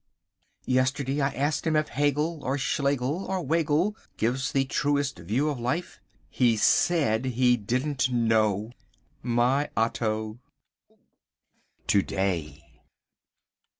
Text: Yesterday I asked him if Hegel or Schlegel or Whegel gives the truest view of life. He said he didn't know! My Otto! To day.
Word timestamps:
Yesterday 0.65 1.21
I 1.21 1.29
asked 1.29 1.67
him 1.67 1.75
if 1.75 1.89
Hegel 1.89 2.43
or 2.43 2.57
Schlegel 2.57 3.23
or 3.25 3.39
Whegel 3.39 3.95
gives 4.17 4.51
the 4.51 4.65
truest 4.65 5.19
view 5.19 5.47
of 5.47 5.59
life. 5.59 5.99
He 6.31 6.57
said 6.57 7.23
he 7.25 7.55
didn't 7.55 8.09
know! 8.11 8.71
My 9.21 9.69
Otto! 9.77 10.39
To 11.85 12.01
day. 12.01 12.63